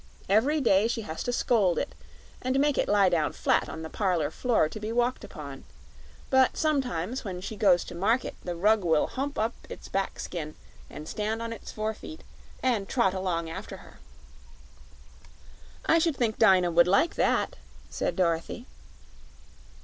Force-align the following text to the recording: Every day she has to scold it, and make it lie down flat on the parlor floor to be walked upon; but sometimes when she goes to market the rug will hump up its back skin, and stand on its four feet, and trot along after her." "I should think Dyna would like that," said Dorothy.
Every 0.27 0.59
day 0.59 0.87
she 0.87 1.01
has 1.01 1.21
to 1.25 1.31
scold 1.31 1.77
it, 1.77 1.93
and 2.41 2.59
make 2.59 2.75
it 2.79 2.89
lie 2.89 3.07
down 3.09 3.33
flat 3.33 3.69
on 3.69 3.83
the 3.83 3.87
parlor 3.89 4.31
floor 4.31 4.67
to 4.67 4.79
be 4.79 4.91
walked 4.91 5.23
upon; 5.23 5.63
but 6.31 6.57
sometimes 6.57 7.23
when 7.23 7.39
she 7.39 7.55
goes 7.55 7.83
to 7.83 7.93
market 7.93 8.33
the 8.43 8.55
rug 8.55 8.83
will 8.83 9.05
hump 9.05 9.37
up 9.37 9.53
its 9.69 9.89
back 9.89 10.19
skin, 10.19 10.55
and 10.89 11.07
stand 11.07 11.39
on 11.39 11.53
its 11.53 11.71
four 11.71 11.93
feet, 11.93 12.23
and 12.63 12.89
trot 12.89 13.13
along 13.13 13.47
after 13.47 13.77
her." 13.77 13.99
"I 15.85 15.99
should 15.99 16.17
think 16.17 16.39
Dyna 16.39 16.71
would 16.71 16.87
like 16.87 17.13
that," 17.13 17.57
said 17.91 18.15
Dorothy. 18.15 18.65